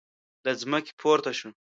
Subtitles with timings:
[0.43, 1.49] له ځمکې پورته شو.